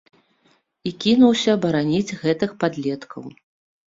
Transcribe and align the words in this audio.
І 0.89 0.93
кінуўся 1.03 1.53
бараніць 1.65 2.15
гэтых 2.21 2.51
падлеткаў. 2.65 3.29